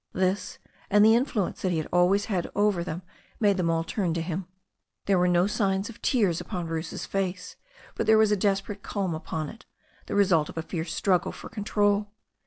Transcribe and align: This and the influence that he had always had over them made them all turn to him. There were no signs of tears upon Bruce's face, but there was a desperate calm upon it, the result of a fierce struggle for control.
This 0.13 0.57
and 0.89 1.05
the 1.05 1.13
influence 1.13 1.61
that 1.61 1.71
he 1.71 1.77
had 1.77 1.85
always 1.93 2.25
had 2.25 2.49
over 2.55 2.83
them 2.83 3.03
made 3.39 3.57
them 3.57 3.69
all 3.69 3.83
turn 3.83 4.15
to 4.15 4.21
him. 4.23 4.47
There 5.05 5.19
were 5.19 5.27
no 5.27 5.45
signs 5.45 5.89
of 5.91 6.01
tears 6.01 6.41
upon 6.41 6.65
Bruce's 6.65 7.05
face, 7.05 7.55
but 7.93 8.07
there 8.07 8.17
was 8.17 8.31
a 8.31 8.35
desperate 8.35 8.81
calm 8.81 9.13
upon 9.13 9.47
it, 9.49 9.67
the 10.07 10.15
result 10.15 10.49
of 10.49 10.57
a 10.57 10.63
fierce 10.63 10.91
struggle 10.91 11.31
for 11.31 11.49
control. 11.49 12.11